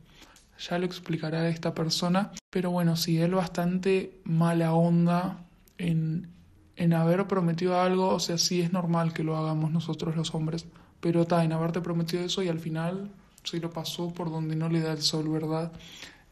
Ya 0.67 0.79
lo 0.79 0.87
explicará 0.87 1.47
esta 1.47 1.75
persona. 1.75 2.31
Pero 2.49 2.71
bueno, 2.71 2.95
sí, 2.95 3.19
él 3.19 3.35
bastante 3.35 4.19
mala 4.23 4.73
onda 4.73 5.45
en, 5.77 6.27
en 6.75 6.93
haber 6.93 7.27
prometido 7.27 7.79
algo. 7.79 8.07
O 8.07 8.19
sea, 8.19 8.39
sí 8.39 8.61
es 8.61 8.73
normal 8.73 9.13
que 9.13 9.23
lo 9.23 9.37
hagamos 9.37 9.69
nosotros 9.69 10.15
los 10.15 10.33
hombres. 10.33 10.65
Pero 11.01 11.21
está, 11.21 11.43
en 11.43 11.51
haberte 11.51 11.81
prometido 11.81 12.23
eso 12.23 12.41
y 12.41 12.47
al 12.47 12.57
final 12.57 13.11
si 13.43 13.59
lo 13.59 13.69
pasó 13.69 14.11
por 14.11 14.31
donde 14.31 14.55
no 14.55 14.67
le 14.67 14.79
da 14.79 14.93
el 14.93 15.03
sol, 15.03 15.29
¿verdad? 15.29 15.71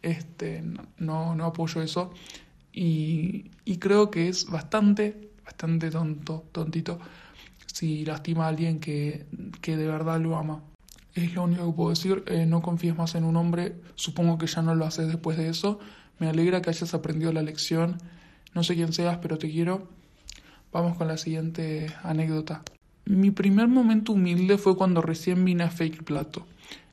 Este, 0.02 0.64
no, 0.98 1.36
no 1.36 1.46
apoyo 1.46 1.84
eso. 1.84 2.12
Y, 2.72 3.52
y 3.66 3.78
creo 3.78 4.10
que 4.10 4.30
es 4.30 4.48
bastante, 4.48 5.30
bastante 5.46 5.92
tonto, 5.92 6.46
tontito, 6.52 6.98
si 7.68 8.04
lastima 8.04 8.46
a 8.46 8.48
alguien 8.48 8.80
que, 8.80 9.28
que 9.62 9.78
de 9.78 9.86
verdad 9.86 10.20
lo 10.20 10.36
ama. 10.38 10.73
Es 11.16 11.34
lo 11.34 11.44
único 11.44 11.66
que 11.68 11.74
puedo 11.74 11.90
decir. 11.90 12.24
Eh, 12.28 12.46
no 12.46 12.62
confíes 12.62 12.98
más 12.98 13.16
en 13.16 13.24
un 13.24 13.36
hombre. 13.36 13.76
Supongo 13.96 14.38
que 14.38 14.48
ya 14.48 14.62
no 14.62 14.76
lo 14.76 14.86
haces 14.86 15.08
después 15.08 15.38
de 15.38 15.50
eso. 15.50 15.80
Me 16.20 16.28
alegra 16.28 16.62
que 16.62 16.70
hayas 16.70 16.94
aprendido 16.94 17.32
la 17.32 17.42
lección. 17.42 17.98
No 18.54 18.64
sé 18.64 18.76
quién 18.76 18.94
seas, 18.94 19.18
pero 19.22 19.38
te 19.38 19.50
quiero. 19.50 19.88
Vamos 20.72 20.98
con 20.98 21.08
la 21.08 21.18
siguiente 21.18 21.94
anécdota. 22.04 22.64
Mi 23.06 23.32
primer 23.32 23.68
momento 23.68 24.14
humilde 24.14 24.58
fue 24.58 24.76
cuando 24.78 25.02
recién 25.02 25.44
vine 25.46 25.64
a 25.64 25.70
Fake 25.70 26.04
Plato. 26.04 26.46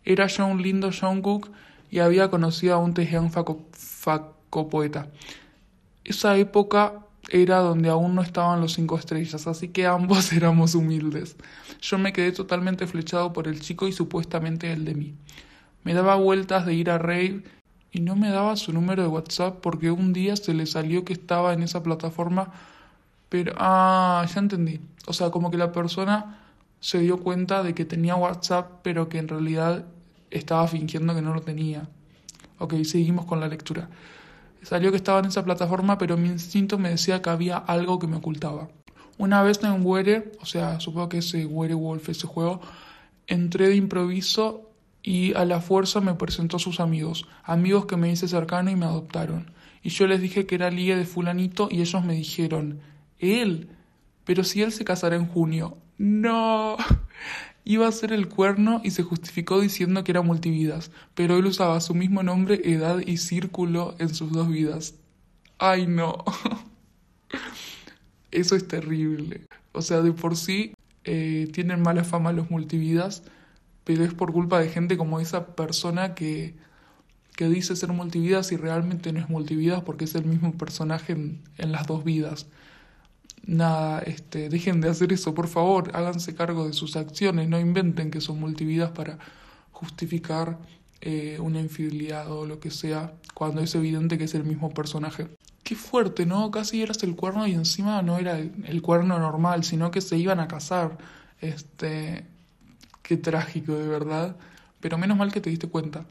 Era 0.05 0.27
ya 0.27 0.45
un 0.45 0.61
lindo 0.61 0.91
Jungkook 0.93 1.50
y 1.91 2.00
había 2.00 2.31
conocido 2.31 2.75
a 2.75 2.79
un 2.79 2.95
Taehyung 2.95 3.31
facopoeta. 3.31 5.09
Esa 6.05 6.37
época 6.37 7.07
era 7.30 7.58
donde 7.58 7.88
aún 7.88 8.14
no 8.14 8.22
estaban 8.22 8.60
los 8.60 8.72
cinco 8.75 8.99
estrellas, 8.99 9.46
así 9.46 9.68
que 9.68 9.87
ambos 9.87 10.32
éramos 10.34 10.75
humildes. 10.75 11.37
Yo 11.80 11.99
me 11.99 12.12
quedé 12.12 12.32
totalmente 12.32 12.87
flechado 12.87 13.32
por 13.32 13.49
el 13.49 13.60
chico 13.60 13.88
y 13.88 13.92
supuestamente 13.92 14.72
el 14.72 14.84
de 14.84 14.94
mí. 14.94 15.14
Me 15.84 15.94
daba 15.94 16.16
vueltas 16.16 16.66
de 16.66 16.75
ir 16.75 16.90
a 16.90 16.99
rave 16.99 17.42
y 17.92 18.00
no 18.00 18.16
me 18.16 18.30
daba 18.30 18.56
su 18.56 18.72
número 18.72 19.02
de 19.02 19.08
WhatsApp 19.08 19.60
porque 19.60 19.90
un 19.90 20.12
día 20.12 20.37
se 20.37 20.52
le 20.54 20.66
salió 20.66 21.04
que 21.04 21.12
estaba 21.12 21.52
en 21.52 21.62
esa 21.62 21.82
plataforma, 21.82 22.52
pero 23.28 23.54
ah, 23.56 24.26
ya 24.32 24.40
entendí. 24.40 24.80
O 25.06 25.12
sea, 25.12 25.30
como 25.30 25.50
que 25.50 25.56
la 25.56 25.72
persona 25.72 26.40
se 26.80 26.99
dio 26.99 27.20
cuenta 27.20 27.62
de 27.62 27.75
que 27.75 27.84
tenía 27.84 28.16
WhatsApp, 28.16 28.80
pero 28.82 29.08
que 29.08 29.18
en 29.18 29.28
realidad 29.28 29.87
estaba 30.30 30.66
fingiendo 30.68 31.14
que 31.14 31.22
no 31.22 31.34
lo 31.34 31.40
tenía. 31.40 31.88
Ok, 32.58 32.75
seguimos 32.84 33.25
con 33.25 33.40
la 33.40 33.49
lectura. 33.49 33.88
Salió 34.62 34.90
que 34.90 34.97
estaba 34.97 35.21
en 35.21 35.26
esa 35.26 35.45
plataforma, 35.45 35.99
pero 35.99 36.17
mi 36.17 36.29
instinto 36.29 36.79
me 36.79 36.90
decía 36.90 37.23
que 37.23 37.31
había 37.31 37.57
algo 37.57 37.99
que 37.99 38.07
me 38.07 38.17
ocultaba. 38.17 38.69
Una 39.19 39.43
vez 39.43 39.62
en 39.62 39.85
Were, 39.85 40.33
o 40.40 40.47
sea, 40.47 40.81
supongo 40.81 41.09
que 41.11 41.19
ese 41.19 41.45
Werewolf, 41.47 42.09
ese 42.09 42.26
juego, 42.26 42.61
entré 43.26 43.69
de 43.69 43.76
improviso 43.76 44.71
y 45.02 45.35
a 45.35 45.45
la 45.45 45.61
fuerza 45.61 46.00
me 46.00 46.14
presentó 46.14 46.57
a 46.57 46.61
sus 46.61 46.81
amigos, 46.81 47.26
amigos 47.45 47.87
que 47.87 47.97
me 47.97 48.11
hice 48.11 48.29
cercano 48.29 48.71
y 48.71 48.76
me 48.76 48.87
adoptaron. 48.87 49.52
Y 49.83 49.90
yo 49.90 50.07
les 50.07 50.21
dije 50.21 50.47
que 50.47 50.55
era 50.55 50.71
liga 50.71 50.97
de 50.97 51.07
fulanito 51.07 51.69
y 51.71 51.81
ellos 51.81 52.05
me 52.05 52.14
dijeron, 52.14 52.81
él, 53.19 53.71
pero 54.25 54.45
si 54.45 54.62
él 54.62 54.73
se 54.73 54.85
casará 54.85 55.17
en 55.17 55.26
junio. 55.26 55.76
No. 56.02 56.79
Iba 57.64 57.87
a 57.88 57.93
ser 57.93 58.12
el 58.12 58.29
cuerno 58.29 58.81
y 58.85 58.90
se 58.90 59.02
justificó 59.02 59.61
diciendo 59.61 60.02
que 60.02 60.12
era 60.12 60.23
multividas, 60.23 60.90
pero 61.14 61.37
él 61.37 61.47
usaba 61.47 61.81
su 61.81 61.95
mismo 61.95 62.23
nombre, 62.23 62.61
edad 62.64 63.00
y 63.05 63.19
círculo 63.19 63.95
en 63.99 64.14
sus 64.14 64.33
dos 64.33 64.49
vidas. 64.49 64.95
Ay, 65.59 65.87
no. 65.87 66.25
Eso 68.31 68.57
es 68.57 68.67
terrible. 68.67 69.47
O 69.73 69.83
sea, 69.83 70.00
de 70.02 70.12
por 70.12 70.37
sí 70.37 70.75
eh, 71.05 71.49
tienen 71.52 71.83
mala 71.83 72.05
fama 72.05 72.33
los 72.33 72.50
multividas, 72.50 73.25
pero 73.85 74.05
es 74.05 74.14
por 74.14 74.33
culpa 74.33 74.61
de 74.61 74.69
gente 74.71 74.97
como 74.97 75.21
esa 75.21 75.55
persona 75.55 76.14
que, 76.14 76.55
que 77.37 77.49
dice 77.49 77.76
ser 77.76 77.93
multividas 77.93 78.52
y 78.52 78.57
realmente 78.57 79.12
no 79.12 79.21
es 79.21 79.29
multividas 79.29 79.83
porque 79.83 80.05
es 80.05 80.14
el 80.14 80.25
mismo 80.25 80.52
personaje 80.52 81.12
en, 81.12 81.43
en 81.59 81.73
las 81.73 81.87
dos 81.87 82.05
vidas 82.05 82.47
nada, 83.44 84.00
este, 84.00 84.49
dejen 84.49 84.80
de 84.80 84.88
hacer 84.88 85.12
eso, 85.12 85.35
por 85.35 85.49
favor, 85.49 85.90
háganse 85.94 86.35
cargo 86.35 86.66
de 86.66 86.73
sus 86.73 86.97
acciones, 86.97 87.49
no 87.49 87.59
inventen 87.59 88.11
que 88.11 88.20
son 88.20 88.38
multividas 88.40 88.90
para 88.92 89.18
justificar 89.73 90.59
eh, 91.00 91.38
una 91.40 91.61
infidelidad 91.61 92.30
o 92.30 92.44
lo 92.44 92.61
que 92.61 92.70
sea, 92.70 93.14
cuando 93.35 93.62
es 93.62 93.75
evidente 93.75 94.18
que 94.18 94.25
es 94.25 94.35
el 94.35 94.44
mismo 94.44 94.70
personaje. 94.70 95.28
Qué 95.62 95.75
fuerte, 95.75 96.26
¿no? 96.26 96.50
Casi 96.50 96.82
eras 96.82 97.02
el 97.02 97.16
cuerno 97.16 97.47
y 97.47 97.52
encima 97.52 98.02
no 98.02 98.18
era 98.18 98.38
el, 98.38 98.82
cuerno 98.82 99.18
normal, 99.18 99.64
sino 99.64 99.90
que 99.90 100.00
se 100.00 100.18
iban 100.18 100.40
a 100.40 100.49
casar. 100.49 100.99
Este, 101.40 102.26
qué 103.02 103.16
trágico, 103.16 103.75
de 103.75 103.87
verdad. 103.87 104.37
Pero 104.80 104.99
menos 104.99 105.16
mal 105.16 105.32
que 105.32 105.40
te 105.40 105.49
diste 105.49 105.68
cuenta. 105.68 106.06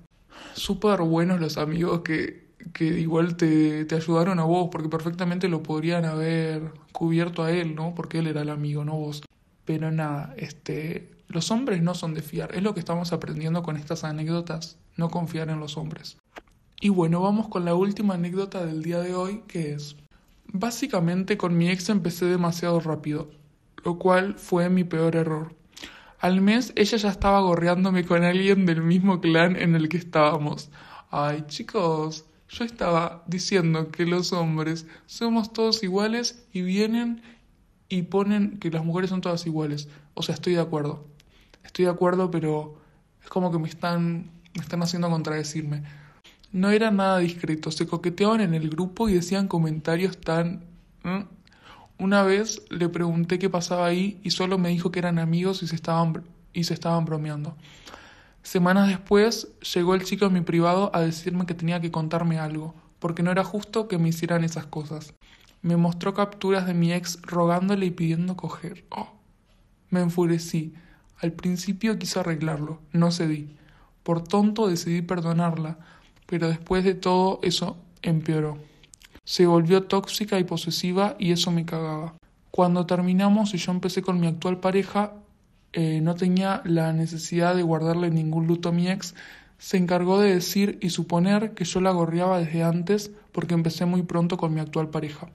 Súper 0.54 1.02
buenos 1.02 1.40
los 1.40 1.58
amigos 1.58 2.02
que, 2.02 2.49
que 2.74 2.86
igual 2.86 3.36
te, 3.36 3.86
te, 3.86 3.96
ayudaron 3.96 4.40
a 4.40 4.44
vos, 4.44 4.70
porque 4.72 4.90
perfectamente 4.90 5.48
lo 5.48 5.64
podrían 5.64 6.06
haber 6.06 6.74
cubierto 6.92 7.44
a 7.44 7.52
él, 7.52 7.76
¿no? 7.76 7.96
Porque 7.96 8.20
él 8.20 8.28
era 8.28 8.42
el 8.42 8.50
amigo, 8.50 8.84
no 8.84 8.96
vos. 8.96 9.22
Pero 9.66 9.92
nada, 9.92 10.34
este, 10.38 11.10
los 11.28 11.52
hombres 11.52 11.82
no 11.82 11.94
son 11.94 12.14
de 12.14 12.22
fiar, 12.22 12.56
es 12.56 12.64
lo 12.64 12.74
que 12.74 12.80
estamos 12.80 13.14
aprendiendo 13.14 13.64
con 13.64 13.78
estas 13.78 14.04
anécdotas, 14.04 14.78
no 14.98 15.10
confiar 15.10 15.50
en 15.50 15.60
los 15.60 15.78
hombres. 15.78 16.18
Y 16.82 16.90
bueno, 16.90 17.22
vamos 17.22 17.50
con 17.50 17.66
la 17.66 17.76
última 17.76 18.16
anécdota 18.16 18.66
del 18.66 18.82
día 18.82 19.00
de 19.00 19.14
hoy, 19.14 19.44
que 19.48 19.74
es, 19.74 19.96
básicamente 20.48 21.38
con 21.38 21.58
mi 21.58 21.70
ex 21.70 21.90
empecé 21.90 22.26
demasiado 22.26 22.80
rápido, 22.80 23.30
lo 23.84 24.00
cual 24.00 24.36
fue 24.36 24.70
mi 24.70 24.84
peor 24.84 25.16
error. 25.16 25.56
Al 26.20 26.42
mes 26.42 26.74
ella 26.76 26.98
ya 26.98 27.10
estaba 27.10 27.40
gorreándome 27.42 28.06
con 28.06 28.24
alguien 28.24 28.66
del 28.66 28.82
mismo 28.82 29.22
clan 29.22 29.56
en 29.56 29.76
el 29.76 29.88
que 29.88 29.98
estábamos. 29.98 30.70
Ay, 31.12 31.44
chicos, 31.48 32.26
yo 32.50 32.66
estaba 32.66 33.24
diciendo 33.28 33.92
que 33.92 34.06
los 34.06 34.34
hombres 34.34 34.88
somos 35.06 35.54
todos 35.54 35.84
iguales 35.84 36.44
y 36.52 36.64
vienen 36.64 37.22
y 37.90 38.04
ponen 38.04 38.58
que 38.58 38.72
las 38.72 38.84
mujeres 38.84 39.12
son 39.12 39.22
todas 39.22 39.46
iguales. 39.46 39.88
O 40.16 40.24
sea, 40.24 40.36
estoy 40.36 40.54
de 40.54 40.62
acuerdo. 40.62 41.06
Estoy 41.64 41.86
de 41.86 41.92
acuerdo, 41.92 42.32
pero 42.32 42.78
es 43.24 43.30
como 43.30 43.52
que 43.52 43.60
me 43.60 43.68
están, 43.68 44.32
me 44.56 44.62
están 44.62 44.82
haciendo 44.82 45.10
contradecirme. 45.10 45.84
No 46.52 46.72
era 46.72 46.90
nada 46.90 47.20
discreto, 47.20 47.70
se 47.70 47.86
coqueteaban 47.86 48.42
en 48.42 48.56
el 48.56 48.70
grupo 48.70 49.08
y 49.08 49.14
decían 49.14 49.48
comentarios 49.48 50.18
tan... 50.18 50.66
Una 52.00 52.24
vez 52.24 52.64
le 52.70 52.90
pregunté 52.90 53.38
qué 53.40 53.50
pasaba 53.50 53.86
ahí 53.86 54.20
y 54.24 54.32
solo 54.32 54.58
me 54.58 54.70
dijo 54.70 54.90
que 54.90 55.00
eran 55.00 55.20
amigos 55.20 55.62
y 55.62 55.68
se 55.68 55.76
estaban, 55.76 56.24
y 56.54 56.64
se 56.64 56.74
estaban 56.74 57.06
bromeando. 57.06 57.56
Semanas 58.50 58.88
después 58.88 59.48
llegó 59.76 59.94
el 59.94 60.04
chico 60.04 60.26
en 60.26 60.34
mi 60.34 60.42
privado 60.42 60.90
a 60.96 61.02
decirme 61.02 61.46
que 61.46 61.54
tenía 61.54 61.80
que 61.82 61.92
contarme 61.92 62.40
algo, 62.40 62.74
porque 62.98 63.22
no 63.22 63.30
era 63.30 63.44
justo 63.44 63.88
que 63.88 64.00
me 64.00 64.10
hicieran 64.10 64.44
esas 64.44 64.66
cosas. 64.66 65.14
Me 65.62 65.78
mostró 65.78 66.16
capturas 66.16 66.66
de 66.66 66.74
mi 66.74 66.92
ex 66.92 67.22
rogándole 67.22 67.86
y 67.86 67.92
pidiendo 67.92 68.36
coger. 68.36 68.86
Oh. 68.90 69.10
Me 69.92 70.00
enfurecí. 70.00 70.74
Al 71.20 71.32
principio 71.32 72.00
quise 72.00 72.22
arreglarlo, 72.22 72.80
no 72.92 73.12
cedí. 73.12 73.56
Por 74.02 74.24
tonto 74.24 74.68
decidí 74.68 75.04
perdonarla, 75.04 75.78
pero 76.26 76.48
después 76.48 76.84
de 76.84 76.96
todo 76.96 77.40
eso 77.44 77.78
empeoró. 78.02 78.58
Se 79.26 79.46
volvió 79.46 79.84
tóxica 79.84 80.40
y 80.40 80.44
posesiva 80.44 81.16
y 81.20 81.34
eso 81.34 81.52
me 81.52 81.68
cagaba. 81.68 82.16
Cuando 82.50 82.88
terminamos 82.88 83.54
y 83.54 83.60
yo 83.60 83.72
empecé 83.72 84.02
con 84.02 84.20
mi 84.20 84.26
actual 84.26 84.60
pareja, 84.60 85.14
eh, 85.74 86.02
no 86.02 86.16
tenía 86.16 86.62
la 86.66 86.94
necesidad 86.94 87.56
de 87.56 87.64
guardarle 87.64 88.10
ningún 88.10 88.48
luto 88.48 88.70
a 88.70 88.72
mi 88.72 88.90
ex, 88.90 89.16
se 89.60 89.78
encargó 89.78 90.20
de 90.20 90.34
decir 90.34 90.80
y 90.82 90.90
suponer 90.90 91.54
que 91.54 91.66
yo 91.66 91.82
la 91.82 91.92
gorreaba 91.92 92.40
desde 92.40 92.64
antes 92.64 93.12
porque 93.32 93.54
empecé 93.54 93.86
muy 93.86 94.04
pronto 94.04 94.38
con 94.38 94.54
mi 94.54 94.62
actual 94.62 94.90
pareja. 94.90 95.28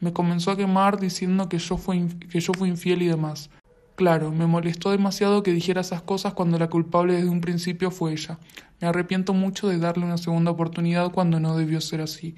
Me 0.00 0.12
comenzó 0.12 0.50
a 0.50 0.56
quemar 0.56 0.98
diciendo 0.98 1.48
que 1.48 1.58
yo, 1.58 1.76
fui, 1.76 2.08
que 2.30 2.40
yo 2.40 2.52
fui 2.54 2.68
infiel 2.68 3.02
y 3.02 3.08
demás. 3.08 3.50
Claro, 3.94 4.30
me 4.32 4.46
molestó 4.46 4.90
demasiado 4.90 5.42
que 5.42 5.52
dijera 5.52 5.80
esas 5.80 6.02
cosas 6.02 6.32
cuando 6.32 6.58
la 6.58 6.70
culpable 6.70 7.14
desde 7.14 7.28
un 7.28 7.40
principio 7.40 7.90
fue 7.90 8.12
ella. 8.12 8.38
Me 8.80 8.86
arrepiento 8.86 9.34
mucho 9.34 9.68
de 9.68 9.78
darle 9.78 10.04
una 10.04 10.18
segunda 10.18 10.52
oportunidad 10.52 11.10
cuando 11.10 11.40
no 11.40 11.56
debió 11.56 11.80
ser 11.80 12.00
así. 12.00 12.36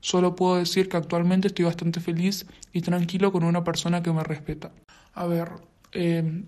Solo 0.00 0.34
puedo 0.34 0.56
decir 0.56 0.88
que 0.88 0.96
actualmente 0.96 1.48
estoy 1.48 1.66
bastante 1.66 2.00
feliz 2.00 2.46
y 2.72 2.80
tranquilo 2.80 3.32
con 3.32 3.44
una 3.44 3.64
persona 3.64 4.02
que 4.02 4.12
me 4.12 4.24
respeta. 4.24 4.72
A 5.12 5.26
ver, 5.26 5.50
eh, 5.92 6.44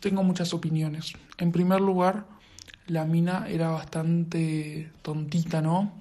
tengo 0.00 0.22
muchas 0.22 0.52
opiniones. 0.54 1.12
En 1.38 1.52
primer 1.52 1.80
lugar, 1.80 2.26
la 2.86 3.04
mina 3.04 3.46
era 3.48 3.70
bastante 3.70 4.90
tontita, 5.02 5.62
¿no? 5.62 5.92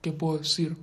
¿Qué 0.00 0.12
puedo 0.12 0.38
decir? 0.38 0.76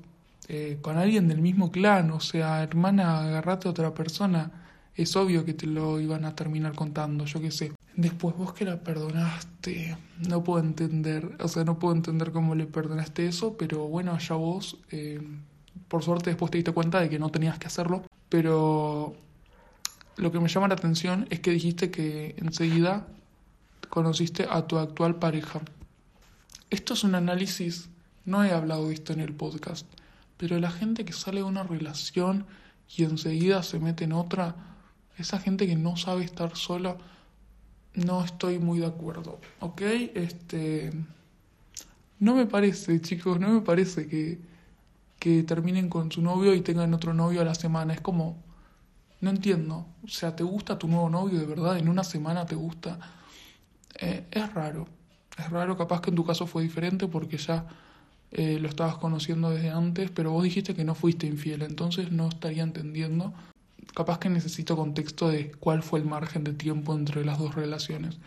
Eh, 0.50 0.78
con 0.82 0.98
alguien 0.98 1.28
del 1.28 1.42
mismo 1.42 1.72
clan, 1.72 2.12
o 2.12 2.20
sea, 2.20 2.64
hermana, 2.64 3.22
agarrate 3.22 3.68
a 3.68 3.72
otra 3.72 3.94
persona, 3.94 4.52
es 4.96 5.16
obvio 5.16 5.44
que 5.44 5.54
te 5.54 5.68
lo 5.68 6.00
iban 6.00 6.24
a 6.24 6.36
terminar 6.36 6.74
contando, 6.74 7.26
yo 7.26 7.42
qué 7.42 7.52
sé. 7.52 7.74
Después 7.96 8.36
vos 8.38 8.54
que 8.54 8.64
la 8.64 8.82
perdonaste, 8.82 9.98
no 10.30 10.44
puedo 10.44 10.64
entender, 10.64 11.36
o 11.40 11.48
sea, 11.48 11.64
no 11.64 11.80
puedo 11.80 11.96
entender 11.96 12.32
cómo 12.32 12.56
le 12.56 12.66
perdonaste 12.66 13.28
eso, 13.28 13.58
pero 13.58 13.88
bueno, 13.88 14.14
allá 14.14 14.36
vos, 14.36 14.78
eh, 14.92 15.20
por 15.88 16.04
suerte 16.04 16.30
después 16.30 16.52
te 16.52 16.60
diste 16.60 16.72
cuenta 16.72 17.02
de 17.02 17.10
que 17.10 17.20
no 17.20 17.30
tenías 17.30 17.58
que 17.58 17.68
hacerlo, 17.68 18.04
pero 18.30 19.16
lo 20.18 20.32
que 20.32 20.40
me 20.40 20.50
llama 20.50 20.68
la 20.68 20.74
atención 20.74 21.28
es 21.30 21.40
que 21.40 21.52
dijiste 21.52 21.92
que 21.92 22.36
enseguida 22.38 23.08
conociste 23.90 24.48
a 24.50 24.68
tu 24.68 24.78
actual 24.78 25.16
pareja. 25.16 25.62
Esto 26.70 26.94
es 26.96 27.04
un 27.04 27.16
análisis, 27.16 27.90
no 28.26 28.44
he 28.44 28.52
hablado 28.52 28.88
de 28.88 28.96
esto 28.96 29.14
en 29.14 29.22
el 29.22 29.34
podcast, 29.34 29.88
pero 30.38 30.60
la 30.60 30.72
gente 30.72 31.06
que 31.06 31.14
sale 31.14 31.38
de 31.38 31.44
una 31.44 31.64
relación 31.64 32.46
y 32.96 33.04
enseguida 33.04 33.64
se 33.64 33.80
mete 33.80 34.06
en 34.06 34.14
otra, 34.14 34.56
esa 35.18 35.40
gente 35.40 35.68
que 35.68 35.76
no 35.76 35.98
sabe 35.98 36.24
estar 36.24 36.56
sola, 36.56 36.98
no 37.94 38.24
estoy 38.24 38.60
muy 38.60 38.80
de 38.80 38.88
acuerdo, 38.88 39.40
¿ok? 39.60 39.82
Este... 40.14 40.92
No 42.20 42.34
me 42.34 42.48
parece, 42.48 43.00
chicos, 43.00 43.40
no 43.40 43.50
me 43.50 43.62
parece 43.62 44.08
que, 44.08 44.40
que 45.20 45.44
terminen 45.44 45.88
con 45.88 46.12
su 46.12 46.24
novio 46.24 46.56
y 46.56 46.62
tengan 46.62 46.94
otro 46.96 47.14
novio 47.14 47.42
a 47.42 47.46
la 47.46 47.54
semana. 47.54 47.94
Es 47.94 48.02
como, 48.02 48.38
no 49.22 49.30
entiendo. 49.30 49.86
O 50.04 50.08
sea, 50.08 50.36
¿te 50.36 50.44
gusta 50.44 50.78
tu 50.78 50.88
nuevo 50.88 51.10
novio 51.10 51.40
de 51.40 51.46
verdad? 51.46 51.78
¿En 51.78 51.90
una 51.90 52.04
semana 52.04 52.46
te 52.46 52.56
gusta? 52.56 53.00
Eh, 54.00 54.26
es 54.32 54.54
raro. 54.54 54.88
Es 55.38 55.50
raro, 55.50 55.78
capaz 55.78 56.02
que 56.02 56.10
en 56.10 56.16
tu 56.16 56.26
caso 56.26 56.48
fue 56.48 56.64
diferente 56.64 57.08
porque 57.08 57.38
ya 57.38 57.68
eh, 58.32 58.60
lo 58.60 58.68
estabas 58.68 58.98
conociendo 58.98 59.50
desde 59.50 59.70
antes, 59.70 60.12
pero 60.12 60.32
vos 60.32 60.44
dijiste 60.44 60.76
que 60.76 60.84
no 60.84 60.96
fuiste 60.96 61.28
infiel, 61.28 61.62
entonces 61.62 62.12
no 62.12 62.28
estaría 62.28 62.64
entendiendo 62.64 63.34
capaz 63.94 64.20
que 64.20 64.30
necesito 64.30 64.76
contexto 64.76 65.30
de 65.30 65.52
cuál 65.52 65.82
fue 65.84 66.00
el 66.00 66.06
margen 66.06 66.44
de 66.44 66.54
tiempo 66.54 66.94
entre 66.94 67.26
las 67.26 67.40
dos 67.40 67.56
relaciones. 67.56 68.18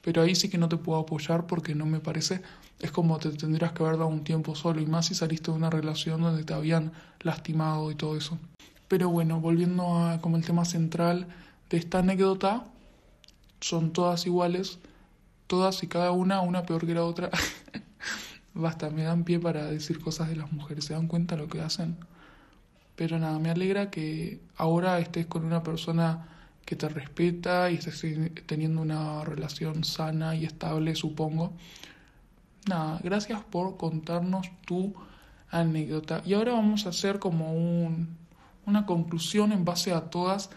Pero 0.00 0.22
ahí 0.22 0.34
sí 0.34 0.48
que 0.48 0.58
no 0.58 0.68
te 0.68 0.76
puedo 0.76 0.98
apoyar 0.98 1.46
porque 1.46 1.74
no 1.74 1.86
me 1.86 2.00
parece, 2.00 2.42
es 2.80 2.90
como 2.90 3.18
te 3.18 3.30
tendrías 3.30 3.72
que 3.72 3.84
haber 3.84 3.98
dado 3.98 4.08
un 4.08 4.24
tiempo 4.24 4.56
solo 4.56 4.80
y 4.80 4.86
más 4.86 5.06
si 5.06 5.14
saliste 5.14 5.52
de 5.52 5.56
una 5.56 5.70
relación 5.70 6.22
donde 6.22 6.42
te 6.44 6.54
habían 6.54 6.92
lastimado 7.20 7.90
y 7.92 7.94
todo 7.94 8.16
eso. 8.16 8.38
Pero 8.92 9.08
bueno, 9.08 9.40
volviendo 9.40 9.96
a 9.96 10.20
como 10.20 10.36
el 10.36 10.44
tema 10.44 10.66
central 10.66 11.26
de 11.70 11.78
esta 11.78 12.00
anécdota, 12.00 12.66
son 13.58 13.94
todas 13.94 14.26
iguales, 14.26 14.80
todas 15.46 15.82
y 15.82 15.86
cada 15.86 16.10
una, 16.12 16.42
una 16.42 16.64
peor 16.64 16.86
que 16.86 16.92
la 16.92 17.02
otra. 17.02 17.30
Basta, 18.52 18.90
me 18.90 19.04
dan 19.04 19.24
pie 19.24 19.40
para 19.40 19.64
decir 19.64 19.98
cosas 19.98 20.28
de 20.28 20.36
las 20.36 20.52
mujeres, 20.52 20.84
¿se 20.84 20.92
dan 20.92 21.08
cuenta 21.08 21.36
lo 21.36 21.48
que 21.48 21.62
hacen? 21.62 21.96
Pero 22.94 23.18
nada, 23.18 23.38
me 23.38 23.48
alegra 23.48 23.90
que 23.90 24.42
ahora 24.58 24.98
estés 24.98 25.24
con 25.24 25.46
una 25.46 25.62
persona 25.62 26.28
que 26.66 26.76
te 26.76 26.86
respeta 26.90 27.70
y 27.70 27.76
estés 27.76 28.04
teniendo 28.44 28.82
una 28.82 29.24
relación 29.24 29.84
sana 29.84 30.36
y 30.36 30.44
estable, 30.44 30.94
supongo. 30.96 31.54
Nada, 32.68 33.00
gracias 33.02 33.42
por 33.42 33.78
contarnos 33.78 34.50
tu 34.66 34.92
anécdota. 35.48 36.20
Y 36.26 36.34
ahora 36.34 36.52
vamos 36.52 36.84
a 36.84 36.90
hacer 36.90 37.18
como 37.18 37.54
un, 37.54 38.20
una 38.66 38.86
conclusión 38.86 39.52
en 39.52 39.64
base 39.64 39.92
a 39.92 40.10
todas 40.10 40.50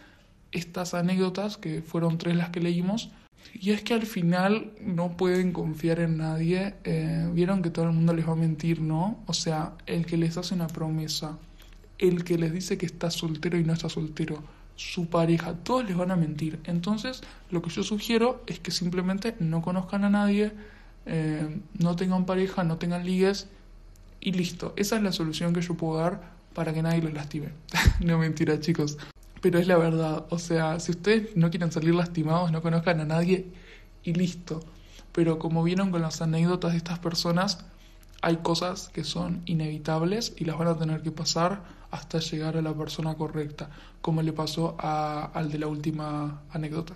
estas 0.52 0.94
anécdotas, 0.94 1.58
que 1.58 1.82
fueron 1.82 2.18
tres 2.18 2.36
las 2.36 2.50
que 2.50 2.60
leímos. 2.60 3.10
Y 3.54 3.72
es 3.72 3.84
que 3.84 3.94
al 3.94 4.06
final 4.06 4.72
no 4.82 5.18
pueden 5.18 5.52
confiar 5.52 6.00
en 6.00 6.18
nadie. 6.18 6.76
Eh, 6.84 7.30
vieron 7.34 7.62
que 7.62 7.70
todo 7.70 7.86
el 7.86 7.92
mundo 7.92 8.14
les 8.14 8.28
va 8.28 8.34
a 8.34 8.36
mentir, 8.36 8.82
¿no? 8.82 9.20
O 9.28 9.34
sea, 9.34 9.74
el 9.86 10.06
que 10.06 10.18
les 10.18 10.38
hace 10.38 10.56
una 10.56 10.68
promesa, 10.68 11.38
el 12.00 12.24
que 12.24 12.38
les 12.38 12.52
dice 12.52 12.78
que 12.78 12.86
está 12.86 13.12
soltero 13.12 13.58
y 13.58 13.64
no 13.64 13.74
está 13.74 13.90
soltero, 13.90 14.44
su 14.76 15.08
pareja, 15.08 15.54
todos 15.54 15.86
les 15.86 15.96
van 15.96 16.12
a 16.12 16.16
mentir. 16.16 16.60
Entonces, 16.66 17.22
lo 17.50 17.62
que 17.62 17.70
yo 17.70 17.84
sugiero 17.84 18.44
es 18.48 18.60
que 18.60 18.72
simplemente 18.72 19.36
no 19.40 19.62
conozcan 19.62 20.04
a 20.04 20.10
nadie, 20.10 20.52
eh, 21.06 21.62
no 21.80 21.96
tengan 21.96 22.26
pareja, 22.26 22.64
no 22.64 22.78
tengan 22.78 23.06
ligues 23.06 23.48
y 24.20 24.34
listo. 24.34 24.74
Esa 24.76 24.98
es 24.98 25.04
la 25.04 25.12
solución 25.12 25.54
que 25.54 25.62
yo 25.62 25.76
puedo 25.76 26.00
dar 26.00 26.35
para 26.56 26.74
que 26.74 26.82
nadie 26.82 27.04
los 27.04 27.14
lastime. 27.14 27.50
no 28.00 28.18
mentira, 28.18 28.60
chicos. 28.60 28.98
Pero 29.42 29.60
es 29.60 29.68
la 29.68 29.78
verdad. 29.78 30.26
O 30.30 30.40
sea, 30.40 30.80
si 30.80 30.92
ustedes 30.92 31.36
no 31.36 31.52
quieren 31.52 31.72
salir 31.72 31.94
lastimados, 31.94 32.52
no 32.52 32.64
conozcan 32.64 33.00
a 33.02 33.06
nadie 33.06 33.46
y 34.04 34.14
listo. 34.14 34.62
Pero 35.12 35.38
como 35.38 35.62
vieron 35.64 35.92
con 35.92 36.02
las 36.02 36.22
anécdotas 36.22 36.72
de 36.72 36.78
estas 36.78 36.98
personas, 36.98 37.66
hay 38.22 38.38
cosas 38.38 38.90
que 38.90 39.04
son 39.04 39.44
inevitables 39.46 40.34
y 40.36 40.46
las 40.46 40.58
van 40.58 40.70
a 40.70 40.78
tener 40.78 41.04
que 41.04 41.12
pasar 41.12 41.62
hasta 41.92 42.20
llegar 42.20 42.58
a 42.58 42.62
la 42.62 42.74
persona 42.74 43.16
correcta, 43.16 43.70
como 44.02 44.22
le 44.22 44.34
pasó 44.34 44.76
al 44.80 45.52
de 45.52 45.60
la 45.60 45.68
última 45.68 46.42
anécdota. 46.52 46.96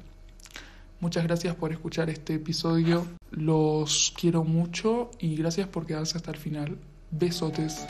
Muchas 0.99 1.23
gracias 1.23 1.55
por 1.55 1.71
escuchar 1.71 2.09
este 2.09 2.33
episodio, 2.33 3.05
los 3.31 4.13
quiero 4.19 4.43
mucho 4.43 5.11
y 5.19 5.35
gracias 5.35 5.67
por 5.67 5.85
quedarse 5.85 6.17
hasta 6.17 6.31
el 6.31 6.37
final. 6.37 6.77
Besotes. 7.11 7.87